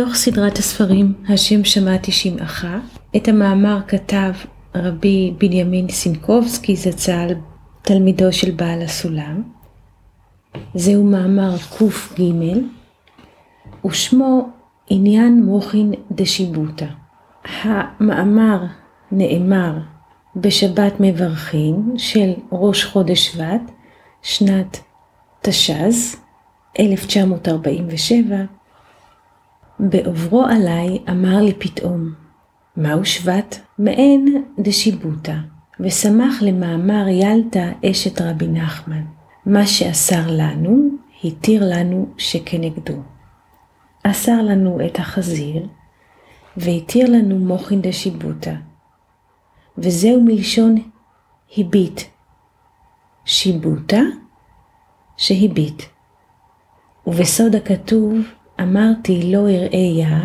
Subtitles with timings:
[0.00, 2.64] מתוך סדרת הספרים השם שמעתי שמעך.
[3.16, 4.32] את המאמר כתב
[4.74, 7.34] רבי בנימין סינקובסקי זצ"ל,
[7.82, 9.42] תלמידו של בעל הסולם.
[10.74, 12.58] זהו מאמר קג,
[13.86, 14.48] ושמו
[14.90, 16.86] עניין מוחין דשיבוטה.
[17.44, 18.64] המאמר
[19.12, 19.78] נאמר
[20.36, 23.70] בשבת מברכין של ראש חודש שבט,
[24.22, 24.80] שנת
[25.42, 26.16] תש"ז,
[26.80, 28.36] 1947,
[29.80, 32.14] בעוברו עליי אמר לי פתאום,
[32.76, 33.56] מהו שבט?
[33.78, 35.36] מעין דשיבוטה,
[35.80, 39.04] ושמח למאמר ילתא אשת רבי נחמן.
[39.46, 40.88] מה שאסר לנו,
[41.24, 42.96] התיר לנו שכנגדו.
[44.02, 45.66] אסר לנו את החזיר,
[46.56, 48.54] והתיר לנו מוחין דשיבוטה,
[49.78, 50.74] וזהו מלשון
[51.58, 52.00] הביט.
[53.24, 54.00] שיבוטה
[55.16, 55.82] שהביט.
[57.06, 58.14] ובסוד הכתוב
[58.62, 60.20] אמרתי לא אראה יה,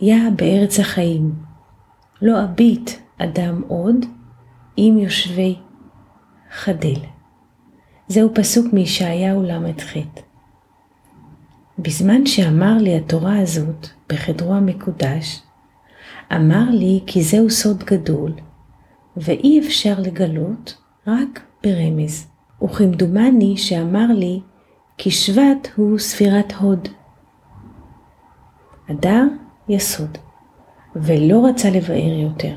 [0.00, 1.34] יה בארץ החיים.
[2.22, 3.96] לא אביט אדם עוד,
[4.76, 5.56] עם יושבי
[6.50, 7.00] חדל.
[8.08, 9.94] זהו פסוק מישעיהו ל"ח.
[11.78, 15.42] בזמן שאמר לי התורה הזאת בחדרו המקודש,
[16.32, 18.32] אמר לי כי זהו סוד גדול,
[19.16, 22.26] ואי אפשר לגלות רק ברמז.
[22.64, 24.40] וכמדומני שאמר לי
[24.98, 26.88] כי שבט הוא ספירת הוד.
[28.88, 29.24] הדר
[29.68, 30.18] יסוד,
[30.96, 32.56] ולא רצה לבאר יותר.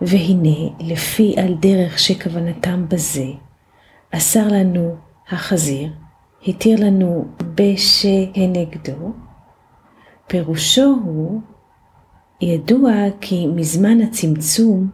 [0.00, 3.26] והנה, לפי על דרך שכוונתם בזה,
[4.10, 4.96] אסר לנו
[5.28, 5.92] החזיר,
[6.46, 9.12] התיר לנו בשהנגדו,
[10.26, 11.40] פירושו הוא
[12.40, 14.90] ידוע כי מזמן הצמצום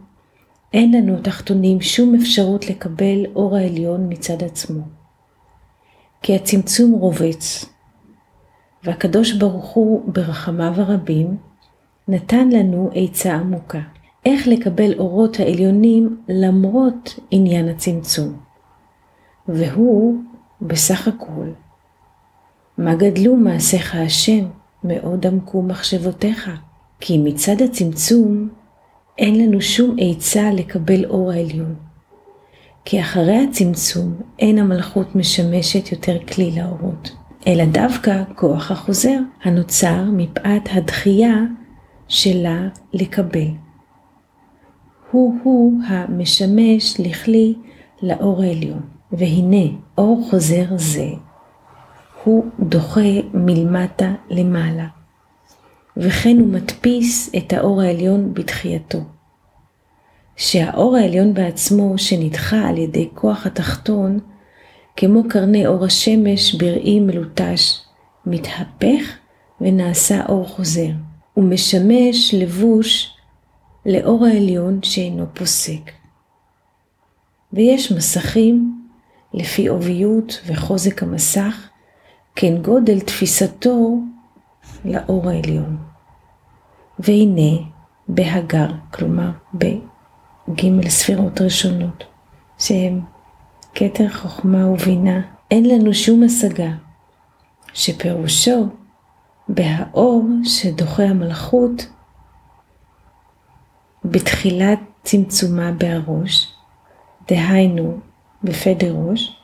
[0.73, 4.83] אין לנו תחתונים שום אפשרות לקבל אור העליון מצד עצמו.
[6.21, 7.74] כי הצמצום רובץ,
[8.85, 11.37] והקדוש ברוך הוא ברחמיו הרבים
[12.07, 13.81] נתן לנו עצה עמוקה,
[14.25, 18.33] איך לקבל אורות העליונים למרות עניין הצמצום.
[19.47, 20.17] והוא,
[20.61, 21.47] בסך הכל,
[22.77, 24.45] מה גדלו מעשיך השם,
[24.83, 26.49] מאוד עמקו מחשבותיך,
[26.99, 28.49] כי מצד הצמצום
[29.17, 31.75] אין לנו שום עצה לקבל אור העליון.
[32.85, 37.11] כי אחרי הצמצום אין המלכות משמשת יותר כלי לאורות,
[37.47, 41.35] אלא דווקא כוח החוזר הנוצר מפאת הדחייה
[42.07, 43.47] שלה לקבל.
[45.11, 47.55] הוא-הוא המשמש לכלי
[48.01, 49.65] לאור העליון, והנה
[49.97, 51.09] אור חוזר זה,
[52.23, 54.87] הוא דוחה מלמטה למעלה,
[55.97, 58.99] וכן הוא מדפיס את האור העליון בתחייתו.
[60.35, 64.19] שהאור העליון בעצמו, שנדחה על ידי כוח התחתון,
[64.95, 67.81] כמו קרני אור השמש בראי מלוטש,
[68.25, 69.17] מתהפך
[69.61, 70.91] ונעשה אור חוזר,
[71.37, 73.15] ומשמש לבוש
[73.85, 75.91] לאור העליון שאינו פוסק.
[77.53, 78.81] ויש מסכים
[79.33, 81.69] לפי עוביות וחוזק המסך,
[82.35, 83.99] כן גודל תפיסתו
[84.85, 85.77] לאור העליון.
[86.99, 87.57] והנה
[88.07, 92.03] בהגר, כלומר בג' ספירות ראשונות,
[92.59, 93.01] שהם
[93.75, 95.21] כתר חוכמה ובינה,
[95.51, 96.71] אין לנו שום השגה,
[97.73, 98.67] שפירושו
[99.49, 101.87] בהאור שדוחה המלכות
[104.05, 106.53] בתחילת צמצומה בהראש,
[107.27, 107.99] דהיינו
[108.43, 109.39] בפדר ראש,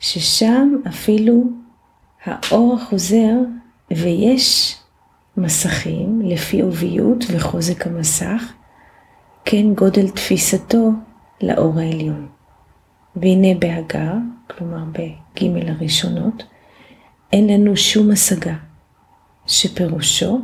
[0.00, 1.44] ששם אפילו
[2.24, 3.34] האור החוזר
[3.90, 4.76] ויש
[5.36, 8.52] מסכים לפי עוביות וחוזק המסך,
[9.44, 10.90] כן גודל תפיסתו
[11.40, 12.33] לאור העליון.
[13.16, 14.12] והנה בהגר,
[14.50, 16.44] כלומר בג' הראשונות,
[17.32, 18.54] אין לנו שום השגה,
[19.46, 20.40] שפירושו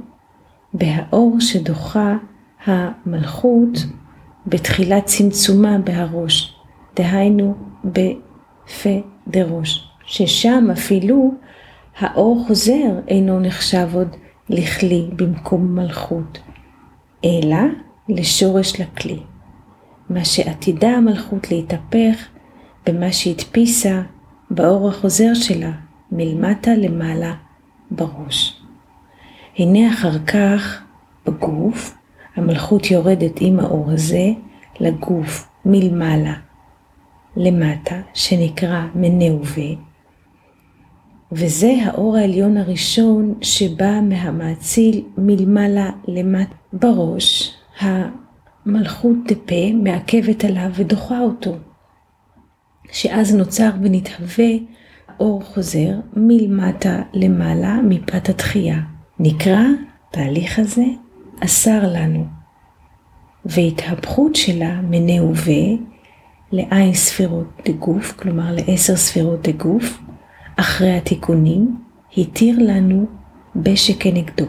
[0.74, 2.16] בהאור שדוחה
[2.64, 3.78] המלכות
[4.46, 6.56] בתחילת צמצומה בהראש,
[6.96, 11.34] דהיינו בפה דראש, ששם אפילו
[11.98, 14.16] האור חוזר אינו נחשב עוד
[14.48, 16.38] לכלי במקום מלכות,
[17.24, 17.58] אלא
[18.08, 19.20] לשורש לכלי,
[20.10, 22.28] מה שעתידה המלכות להתהפך
[22.86, 24.02] במה שהדפיסה
[24.50, 25.72] באור החוזר שלה
[26.12, 27.34] מלמטה למעלה
[27.90, 28.62] בראש.
[29.58, 30.82] הנה אחר כך
[31.26, 31.94] בגוף
[32.36, 34.30] המלכות יורדת עם האור הזה
[34.80, 36.34] לגוף מלמעלה
[37.36, 39.74] למטה, שנקרא מנהווה,
[41.32, 51.56] וזה האור העליון הראשון שבא מהמאציל מלמעלה למטה בראש, המלכות דפה מעכבת עליו ודוחה אותו,
[52.92, 54.50] שאז נוצר ונתהווה
[55.08, 58.80] האור חוזר מלמטה למעלה מפאת התחייה.
[59.18, 59.62] נקרא
[60.10, 60.84] תהליך הזה
[61.44, 62.26] אסר לנו,
[63.44, 65.76] והתהפכות שלה מנהווה
[66.52, 69.98] לעין ספירות דגוף, כלומר לעשר ספירות דגוף,
[70.56, 71.76] אחרי התיקונים,
[72.16, 73.06] התיר לנו
[73.56, 74.46] בשכנגדו.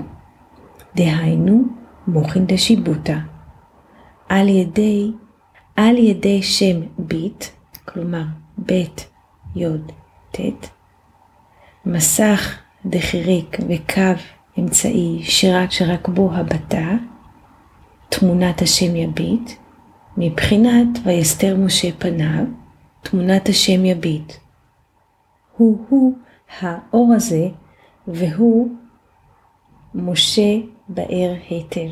[0.96, 1.64] דהיינו,
[2.08, 3.20] מוחין דשיבוטה.
[4.30, 5.12] על ידי,
[5.76, 7.46] על ידי שם ביט,
[7.94, 8.24] כלומר
[8.58, 9.10] בית,
[9.56, 9.92] יוד,
[10.32, 10.40] ט',
[11.86, 14.22] מסך דחיריק וקו
[14.60, 16.92] אמצעי שרק, שרק בו הבטה,
[18.10, 19.52] תמונת השם יביט,
[20.18, 22.44] מבחינת ויסתר משה פניו,
[23.02, 24.34] תמונת השם יביט.
[25.58, 26.18] הוא-הוא
[26.60, 27.48] האור הזה,
[28.08, 28.76] והוא
[29.96, 30.58] משה
[30.90, 31.90] באר היטב.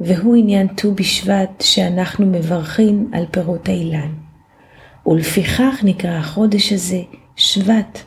[0.00, 4.21] והוא עניין ט"ו בשבט שאנחנו מברכים על פירות האילן.
[5.06, 7.02] ולפיכך נקרא החודש הזה
[7.36, 7.98] שבט,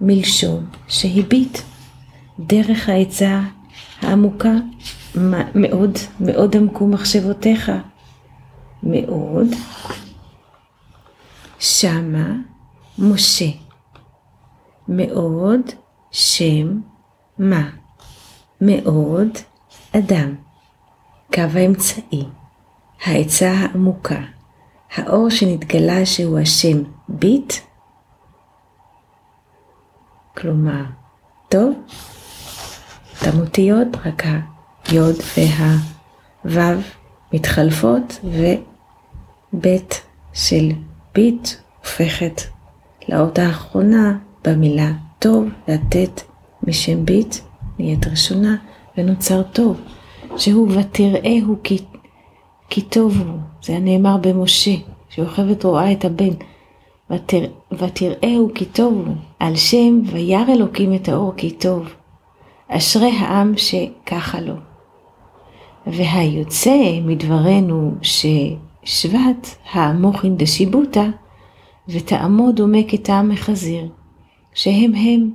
[0.00, 1.58] מלשון שהביט.
[2.38, 3.40] דרך העצה
[4.00, 4.52] העמוקה
[5.54, 7.72] מאוד, מאוד עמקו מחשבותיך.
[8.82, 9.46] מאוד.
[11.58, 12.32] שמה
[12.98, 13.50] משה.
[14.88, 15.60] מאוד
[16.10, 16.80] שם
[17.38, 17.70] מה.
[18.60, 19.28] מאוד
[19.96, 20.34] אדם.
[21.34, 22.24] קו האמצעי.
[23.04, 24.20] העצה העמוקה.
[24.94, 27.54] האור שנתגלה שהוא השם ביט,
[30.36, 30.84] כלומר,
[31.48, 31.74] טוב,
[33.14, 34.22] אותם אותיות, רק
[34.88, 35.16] היוד
[36.44, 36.80] והוו
[37.32, 38.20] מתחלפות
[39.54, 40.02] ובית
[40.32, 40.68] של
[41.14, 41.48] ביט
[41.80, 42.42] הופכת
[43.08, 46.20] לאות האחרונה במילה טוב, לתת
[46.62, 47.36] משם ביט
[47.78, 48.56] נהיית ראשונה
[48.98, 49.80] ונוצר טוב,
[50.36, 51.84] שהוא ותראהו כי,
[52.74, 54.74] כי טוב הוא, זה הנאמר במשה,
[55.10, 56.34] שיוכבת רואה את הבן,
[57.10, 61.88] ותרא, ותראהו כי טוב הוא, על שם וירא אלוקים את האור כי טוב.
[62.68, 64.54] אשרי העם שככה לו.
[65.86, 71.06] והיוצא מדברנו ששבט המוחין דשיבוטה,
[71.88, 73.88] וטעמו דומה כטעם מחזיר,
[74.54, 75.30] שהם הם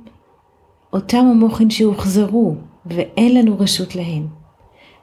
[0.92, 2.54] אותם המוחין שהוחזרו,
[2.86, 4.26] ואין לנו רשות להן.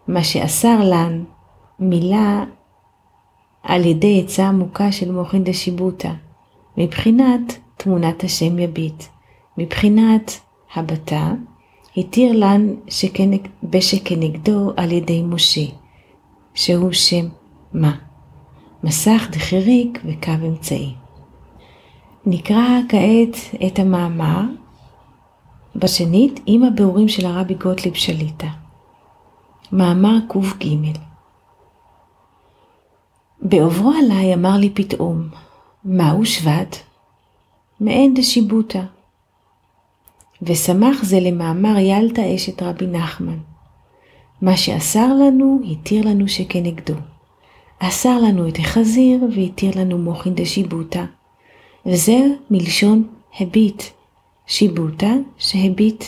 [0.07, 1.23] מה שאסר לן
[1.79, 2.43] מילה
[3.63, 6.13] על ידי עצה עמוקה של מוחין דשיבוטה,
[6.77, 9.03] מבחינת תמונת השם יביט,
[9.57, 10.31] מבחינת
[10.75, 11.31] הבתה,
[11.97, 15.65] התיר לן שכנג, בשכנגדו על ידי משה,
[16.53, 17.27] שהוא שם
[17.73, 17.95] מה?
[18.83, 20.93] מסך דחיריק וקו אמצעי.
[22.25, 24.41] נקרא כעת את המאמר
[25.75, 28.47] בשנית עם הביאורים של הרבי גוטליב שליטה.
[29.71, 30.65] מאמר ק"ג
[33.47, 35.27] בעוברו עליי אמר לי פתאום,
[35.83, 36.77] מהו שבט?
[37.79, 38.83] מעין דשיבוטה.
[40.41, 43.37] ושמח זה למאמר ילתא אשת רבי נחמן.
[44.41, 46.93] מה שאסר לנו, התיר לנו שכנגדו.
[47.79, 51.05] אסר לנו את החזיר והתיר לנו מוחין דשיבוטה.
[51.85, 52.17] וזה
[52.51, 53.07] מלשון
[53.39, 53.83] הביט,
[54.47, 56.03] שיבוטה שהביט.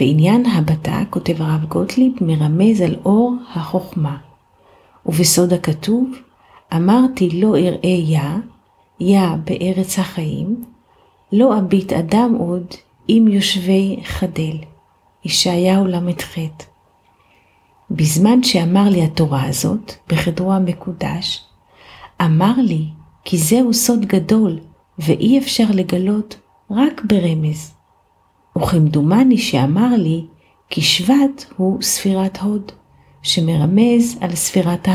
[0.00, 4.16] ועניין הבטה, כותב הרב גוטליב, מרמז על אור החוכמה.
[5.06, 6.10] ובסוד הכתוב,
[6.74, 8.36] אמרתי לא אראה יה,
[9.00, 10.64] יה בארץ החיים,
[11.32, 12.66] לא אביט אדם עוד
[13.08, 14.56] עם יושבי חדל.
[15.24, 16.38] ישעיהו ל"ח.
[17.90, 21.44] בזמן שאמר לי התורה הזאת, בחדרו המקודש,
[22.22, 22.88] אמר לי
[23.24, 24.60] כי זהו סוד גדול
[24.98, 26.36] ואי אפשר לגלות
[26.70, 27.74] רק ברמז.
[28.58, 30.24] וכמדומני שאמר לי
[30.70, 32.72] כי שבט הוא ספירת הוד,
[33.22, 34.88] שמרמז על ספירת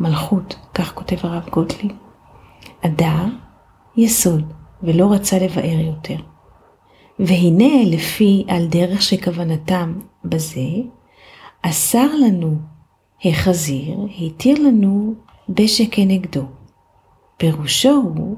[0.00, 1.92] המלכות, כך כותב הרב גוטליב.
[2.80, 3.24] אדר,
[3.96, 4.52] יסוד,
[4.82, 6.16] ולא רצה לבאר יותר.
[7.18, 10.68] והנה לפי על דרך שכוונתם בזה,
[11.62, 12.56] אסר לנו
[13.24, 15.14] החזיר, התיר לנו
[15.48, 16.42] בשכנגדו.
[17.36, 18.36] פירושו הוא,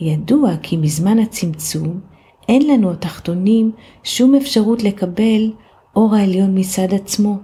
[0.00, 2.00] ידוע כי מזמן הצמצום,
[2.48, 3.72] אין לנו התחתונים
[4.04, 5.52] שום אפשרות לקבל
[5.96, 7.38] אור העליון מצד עצמו,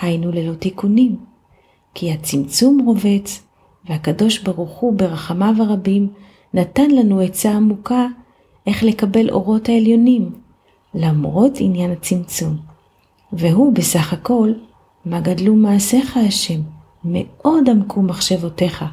[0.00, 1.35] היינו ללא תיקונים.
[1.98, 3.42] כי הצמצום רובץ,
[3.88, 6.08] והקדוש ברוך הוא ברחמיו הרבים
[6.54, 8.06] נתן לנו עצה עמוקה
[8.66, 10.32] איך לקבל אורות העליונים,
[10.94, 12.56] למרות עניין הצמצום.
[13.32, 14.52] והוא בסך הכל,
[15.04, 16.60] מה גדלו מעשיך השם,
[17.04, 18.84] מאוד עמקו מחשבותיך.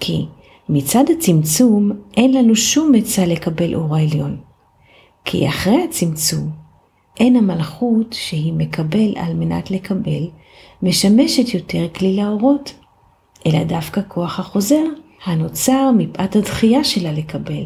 [0.00, 0.26] כי
[0.68, 4.36] מצד הצמצום אין לנו שום עצה לקבל אור העליון.
[5.24, 6.50] כי אחרי הצמצום,
[7.20, 10.28] אין המלכות שהיא מקבל על מנת לקבל,
[10.82, 12.74] משמשת יותר כלי לאורות,
[13.46, 14.84] אלא דווקא כוח החוזר,
[15.24, 17.64] הנוצר מפאת הדחייה שלה לקבל.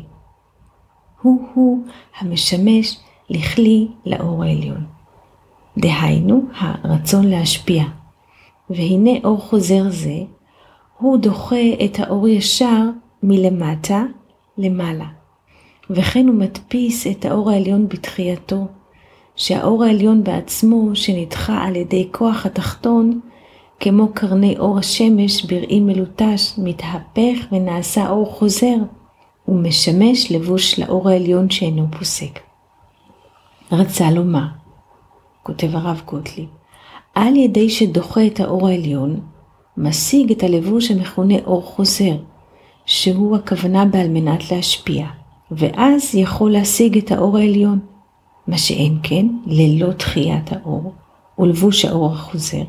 [1.22, 1.84] הוא-הוא
[2.18, 2.98] המשמש
[3.30, 4.86] לכלי לאור העליון.
[5.78, 7.84] דהיינו, הרצון להשפיע.
[8.70, 10.18] והנה אור חוזר זה,
[10.98, 12.82] הוא דוחה את האור ישר
[13.22, 14.04] מלמטה
[14.58, 15.06] למעלה.
[15.90, 18.66] וכן הוא מדפיס את האור העליון בתחייתו,
[19.40, 23.20] שהאור העליון בעצמו, שנדחה על ידי כוח התחתון,
[23.80, 28.76] כמו קרני אור השמש בראי מלוטש, מתהפך ונעשה אור חוזר,
[29.48, 32.40] ומשמש לבוש לאור העליון שאינו פוסק.
[33.72, 34.46] רצה לומר,
[35.42, 36.48] כותב הרב גוטליב,
[37.14, 39.20] על ידי שדוחה את האור העליון,
[39.76, 42.16] משיג את הלבוש המכונה אור חוזר,
[42.86, 45.06] שהוא הכוונה בעל מנת להשפיע,
[45.50, 47.89] ואז יכול להשיג את האור העליון,
[48.46, 50.94] מה שאין כן ללא דחיית האור
[51.38, 52.62] ולבוש האור החוזר.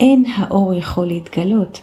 [0.00, 1.82] אין האור יכול להתגלות,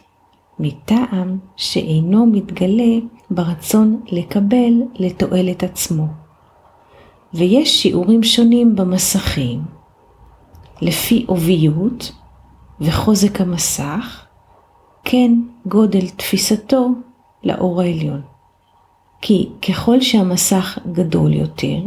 [0.59, 2.97] מטעם שאינו מתגלה
[3.31, 6.07] ברצון לקבל לתועלת עצמו.
[7.33, 9.61] ויש שיעורים שונים במסכים,
[10.81, 12.11] לפי עוביות
[12.81, 14.25] וחוזק המסך,
[15.03, 15.31] כן
[15.65, 16.89] גודל תפיסתו
[17.43, 18.21] לאור העליון.
[19.21, 21.77] כי ככל שהמסך גדול יותר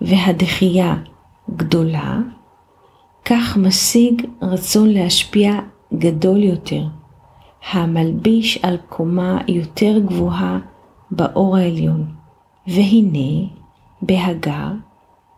[0.00, 0.94] והדחייה
[1.56, 2.18] גדולה,
[3.24, 5.52] כך משיג רצון להשפיע
[5.94, 6.84] גדול יותר,
[7.72, 10.58] המלביש על קומה יותר גבוהה
[11.10, 12.14] באור העליון.
[12.66, 13.46] והנה,
[14.02, 14.68] בהגר,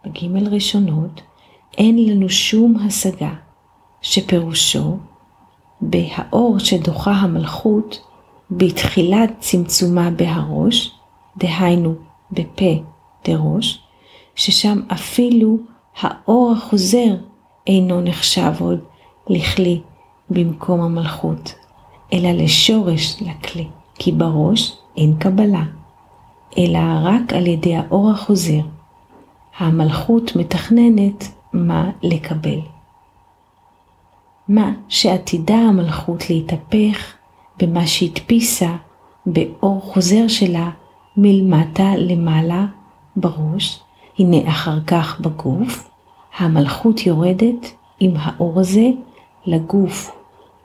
[0.05, 1.23] בגימל ראשונות,
[1.79, 3.33] אין לנו שום השגה,
[4.03, 4.97] שפירושו,
[5.81, 8.01] בהאור שדוחה המלכות,
[8.51, 10.95] בתחילת צמצומה בהראש,
[11.37, 11.95] דהיינו
[12.31, 12.83] בפה
[13.25, 13.86] דראש,
[14.37, 15.59] ששם אפילו
[16.01, 17.15] האור החוזר
[17.67, 18.81] אינו נחשב עוד
[19.29, 19.81] לכלי
[20.31, 21.55] במקום המלכות,
[22.13, 25.65] אלא לשורש לכלי, כי בראש אין קבלה,
[26.59, 28.61] אלא רק על ידי האור החוזר.
[29.59, 32.61] המלכות מתכננת מה לקבל.
[34.49, 37.15] מה שעתידה המלכות להתהפך
[37.59, 38.77] במה שהדפיסה
[39.27, 40.71] באור חוזר שלה
[41.17, 42.67] מלמטה למעלה
[43.17, 43.81] בראש,
[44.19, 45.91] הנה אחר כך בגוף,
[46.39, 48.89] המלכות יורדת עם האור הזה
[49.47, 50.17] לגוף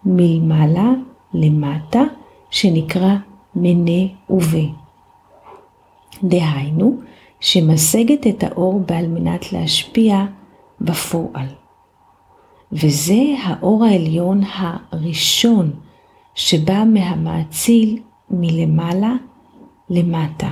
[0.06, 0.90] מלמעלה
[1.34, 2.02] למטה,
[2.50, 3.16] שנקרא
[3.56, 4.68] מנה ובה.
[6.24, 6.98] דהיינו,
[7.40, 10.26] שמשגת את האור בעל מנת להשפיע
[10.82, 11.48] בפועל.
[12.72, 14.42] וזה האור העליון
[14.92, 15.72] הראשון
[16.36, 19.14] שבא מהמאציל מלמעלה
[19.90, 20.50] למטה.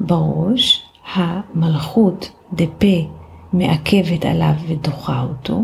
[0.00, 3.10] בראש המלכות דפה
[3.52, 5.62] מעכבת עליו ודוחה אותו,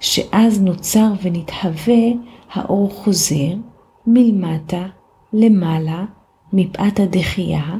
[0.00, 2.04] שאז נוצר ונתהווה
[2.52, 3.54] האור חוזר
[4.06, 4.86] מלמטה
[5.32, 6.04] למעלה
[6.52, 7.76] מפאת הדחייה,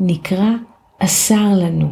[0.00, 0.50] נקרא
[0.98, 1.88] אסר לנו.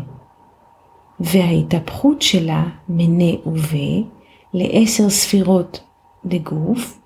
[1.20, 4.08] וההתהפכות שלה מנה ובה
[4.54, 5.80] לעשר ספירות
[6.24, 7.00] לגוף,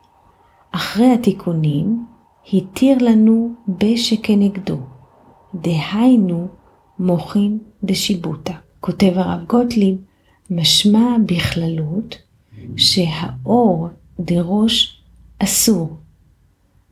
[0.73, 2.07] אחרי התיקונים,
[2.53, 4.77] התיר לנו בשכנגדו,
[5.55, 6.49] דהיינו
[6.99, 8.53] מוחין דשיבוטה.
[8.81, 9.97] כותב הרב גוטליב,
[10.51, 12.19] משמע בכללות
[12.77, 13.89] שהאור
[14.21, 15.03] דראש
[15.39, 15.97] אסור,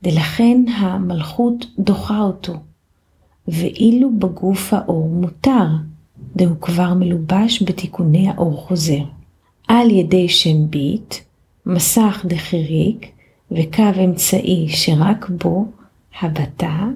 [0.03, 2.53] ולכן המלכות דוחה אותו,
[3.47, 5.67] ואילו בגוף האור מותר,
[6.35, 9.03] דהוא כבר מלובש בתיקוני האור חוזר.
[9.67, 11.15] על ידי שם ביט,
[11.65, 13.11] מסך דחיריק
[13.51, 15.65] וקו אמצעי שרק בו
[16.21, 16.87] הבטה,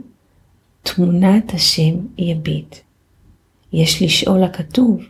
[0.84, 2.87] תמונת השם יביט.
[3.74, 5.02] יש לשאול הכתוב,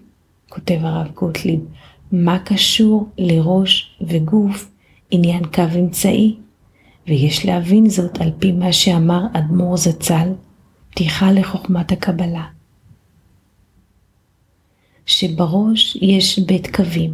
[0.49, 1.59] כותב הרב גוטליב,
[2.11, 4.71] מה קשור לראש וגוף
[5.11, 6.35] עניין קו אמצעי?
[7.07, 10.29] ויש להבין זאת על פי מה שאמר אדמו"ר זצ"ל,
[10.89, 12.45] פתיחה לחוכמת הקבלה.
[15.05, 17.13] שבראש יש בית קווים,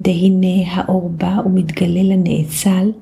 [0.00, 2.92] דהנה האור בא ומתגלה לנאצל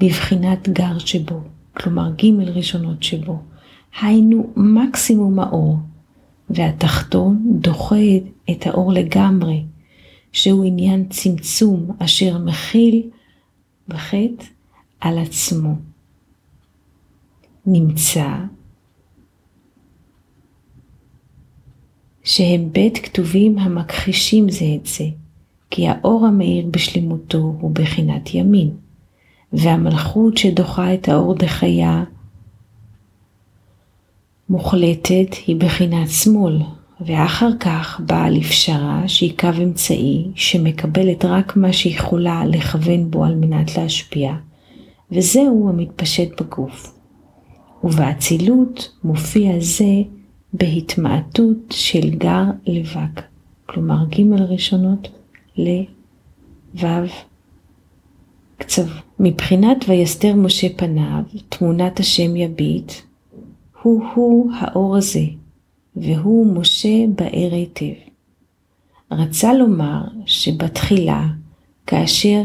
[0.00, 1.40] בבחינת גר שבו,
[1.76, 3.38] כלומר ג' ראשונות שבו,
[4.00, 5.76] היינו מקסימום האור,
[6.50, 7.96] והתחתון דוחה
[8.50, 9.64] את האור לגמרי,
[10.32, 13.10] שהוא עניין צמצום אשר מכיל
[13.88, 14.44] בחטא
[15.00, 15.74] על עצמו.
[17.66, 18.28] נמצא
[22.24, 25.04] שהם בית כתובים המכחישים זה את זה,
[25.70, 28.70] כי האור המאיר בשלמותו הוא בחינת ימין,
[29.52, 32.04] והמלכות שדוחה את האור דחיה
[34.50, 36.58] מוחלטת היא בחינת שמאל,
[37.00, 43.76] ואחר כך באה לפשרה שהיא קו אמצעי שמקבלת רק מה שיכולה לכוון בו על מנת
[43.76, 44.34] להשפיע,
[45.12, 46.92] וזהו המתפשט בגוף.
[47.84, 50.02] ובאצילות מופיע זה
[50.52, 53.22] בהתמעטות של גר לבק,
[53.66, 55.08] כלומר ג' ראשונות
[55.56, 57.06] לו'
[58.58, 58.86] קצב.
[59.20, 62.92] מבחינת ויסתר משה פניו, תמונת השם יביט,
[63.86, 65.24] הוא-הוא האור הזה,
[65.96, 67.94] והוא משה באר היטב.
[69.10, 71.26] רצה לומר שבתחילה,
[71.86, 72.42] כאשר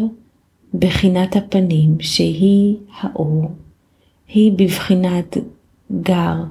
[0.74, 3.52] בחינת הפנים, שהיא האור,
[4.28, 5.38] היא בבחינת
[6.02, 6.44] גר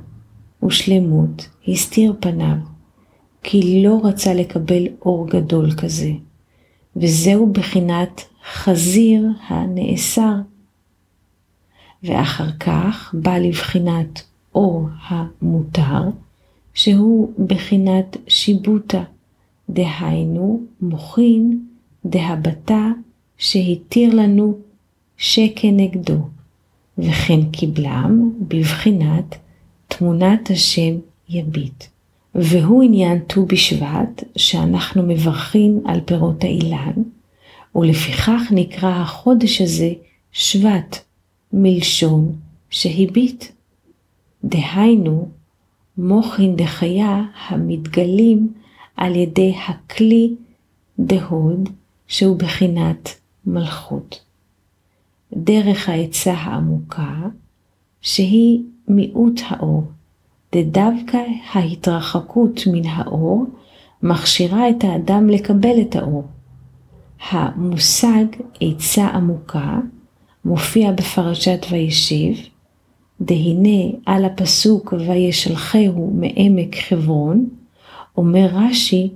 [0.62, 2.56] ושלמות, הסתיר פניו,
[3.42, 6.12] כי לא רצה לקבל אור גדול כזה,
[6.96, 8.20] וזהו בחינת
[8.52, 10.34] חזיר הנאסר.
[12.02, 16.02] ואחר כך בא לבחינת אור המותר,
[16.74, 19.02] שהוא בחינת שיבוטה,
[19.70, 21.60] דהיינו מוחין
[22.04, 22.88] דהבתה
[23.38, 24.58] שהתיר לנו
[25.16, 26.18] שכנגדו,
[26.98, 29.34] וכן קיבלם בבחינת
[29.88, 30.94] תמונת השם
[31.28, 31.84] יביט.
[32.34, 36.92] והוא עניין ט"ו בשבט, שאנחנו מברכים על פירות האילן,
[37.74, 39.92] ולפיכך נקרא החודש הזה
[40.32, 40.98] שבט,
[41.52, 42.32] מלשון
[42.70, 43.44] שהביט.
[44.44, 45.28] דהיינו,
[45.98, 48.52] מוחין דחיה המתגלים
[48.96, 50.34] על ידי הכלי
[50.98, 51.68] דהוד,
[52.06, 53.08] שהוא בחינת
[53.46, 54.24] מלכות.
[55.32, 57.14] דרך העצה העמוקה,
[58.00, 59.84] שהיא מיעוט האור,
[60.56, 61.18] דווקא
[61.52, 63.46] ההתרחקות מן האור
[64.02, 66.24] מכשירה את האדם לקבל את האור.
[67.30, 68.24] המושג
[68.60, 69.78] עצה עמוקה
[70.44, 72.38] מופיע בפרשת וישיב,
[73.20, 77.48] דהנה על הפסוק וישלחהו מעמק חברון,
[78.16, 79.10] אומר רש"י,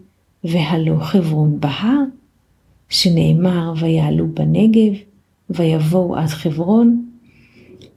[0.44, 2.02] והלא חברון בהר,
[2.88, 4.92] שנאמר ויעלו בנגב,
[5.50, 7.04] ויבואו עד חברון,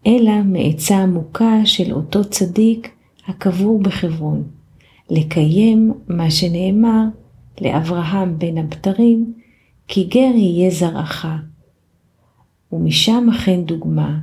[0.07, 2.91] אלא מעצה עמוקה של אותו צדיק
[3.27, 4.43] הקבור בחברון,
[5.09, 7.03] לקיים מה שנאמר
[7.61, 9.33] לאברהם בן הבתרים,
[9.87, 11.25] כי גר יהיה זרעך.
[12.71, 14.17] ומשם אכן דוגמה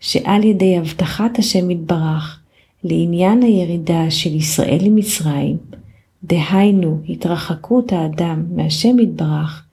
[0.00, 2.40] שעל ידי הבטחת השם יתברך
[2.84, 5.56] לעניין הירידה של ישראל למצרים,
[6.24, 9.64] דהיינו התרחקות האדם מהשם יתברך,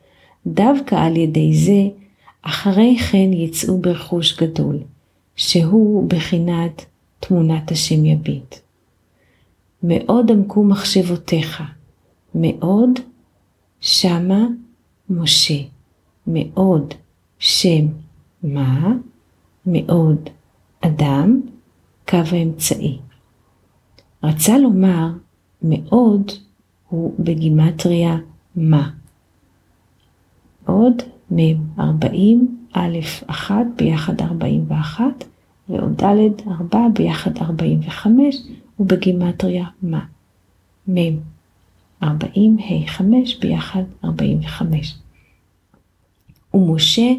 [0.48, 1.88] דווקא על ידי זה,
[2.42, 4.80] אחרי כן יצאו ברכוש גדול,
[5.36, 6.86] שהוא בחינת
[7.20, 8.56] תמונת השם יביט.
[9.84, 11.64] מאוד עמקו מחשבותיך,
[12.36, 12.90] מאוד
[13.80, 14.48] שמה
[15.10, 15.60] משה,
[16.28, 16.94] מאוד
[17.40, 17.86] שם
[18.44, 18.94] מה,
[19.66, 20.30] מאוד
[20.82, 21.42] אדם,
[22.10, 23.00] קו האמצעי.
[24.24, 25.08] רצה לומר
[25.62, 26.32] מאוד
[26.90, 28.18] הוא בגימטריה
[28.56, 28.90] מה.
[30.66, 31.02] עוד
[31.32, 32.98] מ' 40, א'
[33.28, 35.04] 1 ביחד 41
[35.70, 38.36] ועוד ד' 4 ביחד 45
[38.80, 40.06] ובגימטריה מה.
[40.88, 41.20] מ'
[42.04, 44.96] 40, ה' 5 ביחד 45.
[46.54, 47.12] ומשה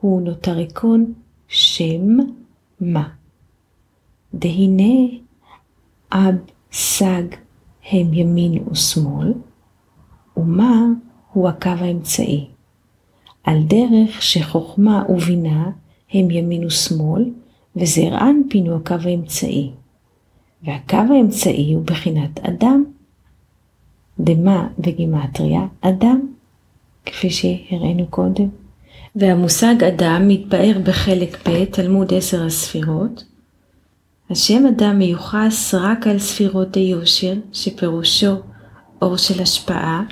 [0.00, 1.12] הוא נוטריקון
[1.54, 2.16] שם
[2.80, 3.08] מה.
[4.34, 4.94] דהנה
[6.12, 6.34] אב
[6.72, 7.22] סג
[7.90, 9.32] הם ימין ושמאל,
[10.36, 10.82] ומה
[11.32, 12.46] הוא הקו האמצעי.
[13.44, 15.70] על דרך שחוכמה ובינה
[16.12, 17.30] הם ימין ושמאל,
[17.76, 19.70] וזרע אנפין הוא הקו האמצעי.
[20.62, 22.84] והקו האמצעי הוא בחינת אדם.
[24.20, 26.20] דמה וגימטריה אדם,
[27.06, 28.63] כפי שהראינו קודם.
[29.16, 33.24] והמושג אדם מתבאר בחלק ב', תלמוד עשר הספירות.
[34.30, 38.34] השם אדם מיוחס רק על ספירות היושר, שפירושו
[39.02, 40.02] אור של השפעה,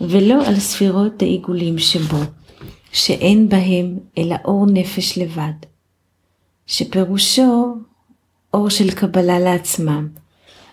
[0.00, 2.20] ולא על ספירות העיגולים שבו,
[2.92, 5.52] שאין בהם אלא אור נפש לבד,
[6.66, 7.74] שפירושו
[8.54, 10.08] אור של קבלה לעצמם,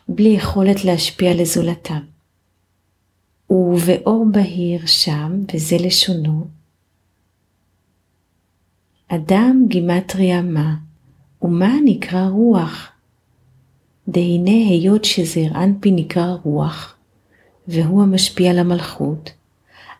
[0.09, 1.99] בלי יכולת להשפיע לזולתם.
[3.51, 6.58] ובאור בהיר שם, וזה לשונו,
[9.11, 10.75] אדם גימטריה מה,
[11.41, 12.91] ומה נקרא רוח?
[14.07, 16.95] דהנה היות שזר אנפי נקרא רוח,
[17.67, 19.31] והוא המשפיע למלכות,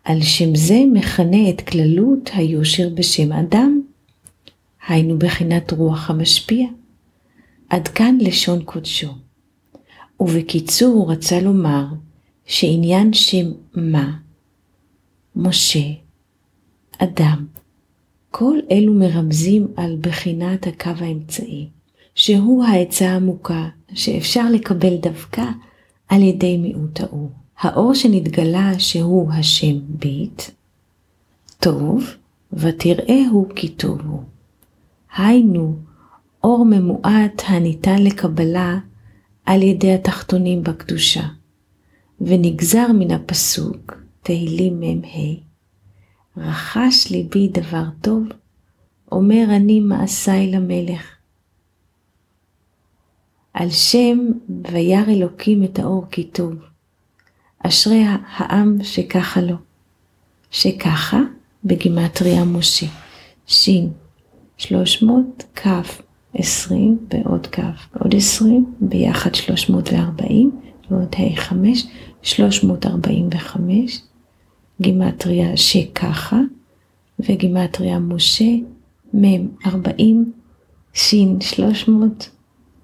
[0.04, 3.82] על שם זה מכנה את כללות היושר בשם אדם,
[4.88, 6.68] היינו בחינת רוח המשפיע.
[7.70, 9.14] עד כאן לשון קודשו.
[10.20, 11.86] ובקיצור הוא רצה לומר
[12.46, 14.18] שעניין שם מה,
[15.36, 15.86] משה,
[16.98, 17.46] אדם,
[18.32, 21.68] כל אלו מרמזים על בחינת הקו האמצעי,
[22.16, 25.44] שהוא העצה העמוקה שאפשר לקבל דווקא
[26.10, 27.30] על ידי מיעוט האור.
[27.60, 30.42] האור שנתגלה שהוא השם ביט,
[31.60, 32.06] טוב,
[32.54, 34.24] ותראהו כי טוב הוא.
[35.18, 35.76] היינו,
[36.44, 38.78] אור ממועט הניתן לקבלה
[39.46, 41.24] על ידי התחתונים בקדושה,
[42.22, 45.49] ונגזר מן הפסוק תהילים מ"ה,
[46.38, 48.24] רחש ליבי דבר טוב,
[49.12, 51.16] אומר אני מעשיי למלך.
[53.54, 54.18] על שם
[54.72, 56.54] וירא אלוקים את האור כי טוב,
[57.60, 59.56] אשרי העם שככה לו,
[60.52, 61.20] שככה
[61.64, 62.86] בגימטריה משה,
[63.48, 63.70] ש,
[64.58, 65.68] 300, כ,
[66.34, 67.60] 20 ועוד כ,
[68.00, 70.52] עוד 20, ביחד 340,
[70.92, 71.88] ועוד ה, 5,
[72.22, 74.02] 345,
[74.82, 76.40] גימטריה שככה,
[77.20, 78.52] וגימטריה משה,
[79.14, 80.32] מ' 40,
[80.94, 82.30] ש 300,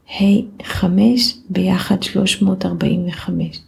[0.10, 0.24] ה
[0.64, 3.62] 5, ביחד 345.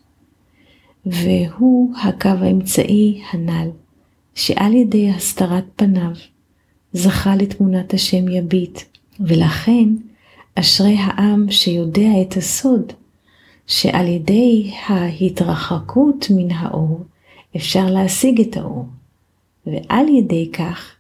[1.06, 3.70] והוא הקו האמצעי הנ"ל,
[4.36, 6.12] שעל ידי הסתרת פניו
[6.94, 8.80] זכה לתמונת השם יביט,
[9.20, 9.90] ולכן
[10.56, 12.94] אשרי העם שיודע את הסוד,
[13.68, 17.06] שעל ידי ההתרחקות מן האור
[17.55, 18.86] אפשר להשיג את האור,
[19.65, 20.95] ועל ידי כך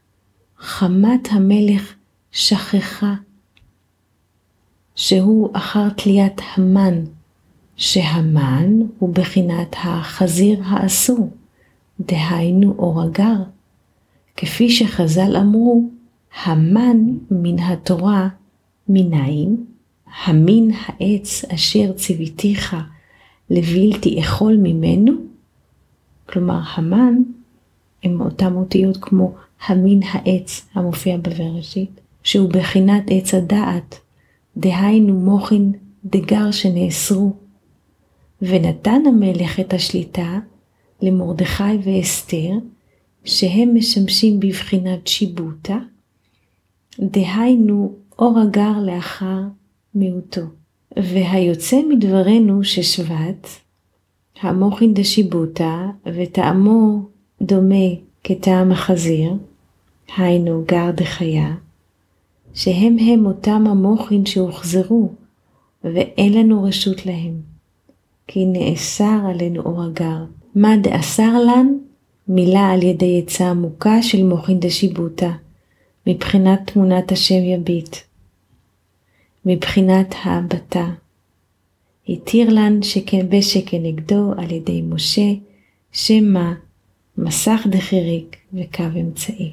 [0.57, 1.93] חמת המלך
[2.31, 3.13] שכחה,
[4.95, 7.03] שהוא אחר תליית המן,
[7.75, 11.29] שהמן הוא בחינת החזיר האסור,
[11.99, 13.43] דהיינו אור הגר.
[14.37, 15.89] כפי שחז"ל אמרו,
[16.43, 16.97] המן
[17.31, 18.27] מן התורה
[18.89, 19.65] מניין,
[20.25, 22.75] המין העץ אשר ציוויתיך
[23.49, 25.11] לבלתי אכול ממנו,
[26.29, 27.15] כלומר המן
[28.03, 29.35] הם אותם אותיות כמו
[29.67, 33.99] המין העץ המופיע בבראשית, שהוא בחינת עץ הדעת,
[34.57, 35.71] דהיינו מוחין
[36.05, 37.33] דגר שנאסרו.
[38.41, 40.39] ונתן המלך את השליטה
[41.01, 42.51] למרדכי ואסתר,
[43.25, 45.77] שהם משמשים בבחינת שיבוטה,
[46.99, 49.41] דהיינו אור הגר לאחר
[49.95, 50.41] מיעוטו.
[50.97, 53.47] והיוצא מדברנו ששבט,
[54.41, 56.99] המוחין דשיבוטה, וטעמו
[57.41, 57.85] דומה
[58.23, 59.33] כטעם החזיר,
[60.17, 61.55] היינו גר דחיה,
[62.53, 65.11] שהם הם אותם המוחין שהוחזרו,
[65.83, 67.41] ואין לנו רשות להם.
[68.27, 70.23] כי נאסר עלינו אור הגר.
[70.55, 71.67] מה דאסר לן?
[72.27, 75.31] מילה על ידי עצה עמוקה של מוחין דשיבוטה,
[76.07, 77.95] מבחינת תמונת השם יביט,
[79.45, 80.87] מבחינת ההבטה.
[82.09, 85.31] התיר לן שכן ושכנגדו על ידי משה,
[85.91, 86.53] שמה
[87.17, 89.51] מסך דחיריק וקו אמצעי.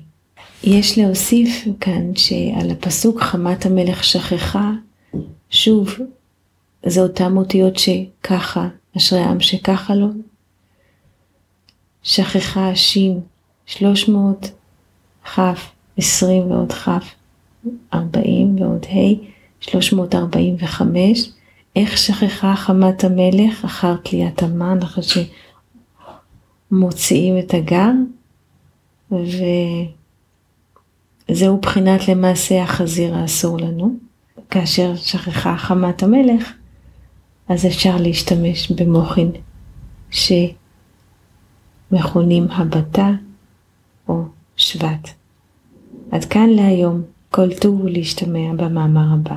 [0.64, 4.73] יש להוסיף כאן שעל הפסוק חמת המלך שכחה,
[5.51, 5.95] שוב,
[6.87, 10.07] זה אותם אותיות שככה, אשרי העם שככה לו.
[12.03, 13.21] שכחה שין,
[13.67, 14.51] 300,
[15.25, 15.38] כ',
[15.97, 16.88] 20 ועוד כ',
[17.95, 19.14] 40 ועוד ה',
[19.61, 21.31] 345.
[21.77, 25.05] איך שכחה חמת המלך אחר תליית המן, אחרי
[26.71, 27.91] שמוציאים את הגר,
[31.31, 33.95] וזהו בחינת למעשה החזיר האסור לנו.
[34.51, 36.53] כאשר שכחה חמת המלך,
[37.49, 39.31] אז אפשר להשתמש במוחין
[41.91, 43.11] שמכונים הבתה
[44.09, 44.23] או
[44.57, 45.09] שבט.
[46.11, 49.37] עד כאן להיום, כל טוב ולהשתמע במאמר הבא.